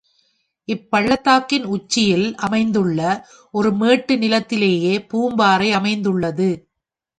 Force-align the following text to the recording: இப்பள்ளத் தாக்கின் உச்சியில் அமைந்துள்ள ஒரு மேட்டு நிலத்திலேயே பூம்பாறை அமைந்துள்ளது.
இப்பள்ளத் 0.67 1.23
தாக்கின் 1.27 1.63
உச்சியில் 1.65 2.35
அமைந்துள்ள 2.37 2.99
ஒரு 3.53 3.71
மேட்டு 3.73 4.17
நிலத்திலேயே 4.17 5.07
பூம்பாறை 5.13 5.69
அமைந்துள்ளது. 5.71 6.49